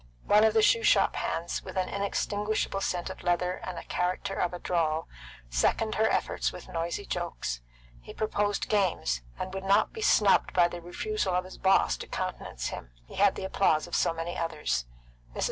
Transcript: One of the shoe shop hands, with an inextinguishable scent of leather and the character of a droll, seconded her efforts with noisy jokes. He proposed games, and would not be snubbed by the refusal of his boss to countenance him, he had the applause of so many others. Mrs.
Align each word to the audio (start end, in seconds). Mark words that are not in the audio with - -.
One 0.25 0.43
of 0.43 0.55
the 0.55 0.63
shoe 0.63 0.81
shop 0.81 1.15
hands, 1.15 1.63
with 1.63 1.77
an 1.77 1.87
inextinguishable 1.87 2.81
scent 2.81 3.11
of 3.11 3.21
leather 3.21 3.61
and 3.63 3.77
the 3.77 3.83
character 3.83 4.33
of 4.33 4.51
a 4.51 4.57
droll, 4.57 5.07
seconded 5.51 5.93
her 5.93 6.09
efforts 6.09 6.51
with 6.51 6.67
noisy 6.67 7.05
jokes. 7.05 7.61
He 8.01 8.11
proposed 8.11 8.67
games, 8.67 9.21
and 9.37 9.53
would 9.53 9.63
not 9.63 9.93
be 9.93 10.01
snubbed 10.01 10.53
by 10.53 10.67
the 10.69 10.81
refusal 10.81 11.35
of 11.35 11.45
his 11.45 11.59
boss 11.59 11.97
to 11.97 12.07
countenance 12.07 12.69
him, 12.69 12.89
he 13.05 13.13
had 13.13 13.35
the 13.35 13.43
applause 13.45 13.85
of 13.85 13.93
so 13.93 14.11
many 14.11 14.35
others. 14.35 14.85
Mrs. 15.35 15.39